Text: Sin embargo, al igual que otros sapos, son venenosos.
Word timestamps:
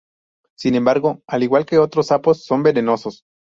Sin 0.57 0.73
embargo, 0.73 1.21
al 1.27 1.43
igual 1.43 1.67
que 1.67 1.77
otros 1.77 2.07
sapos, 2.07 2.43
son 2.43 2.63
venenosos. 2.63 3.21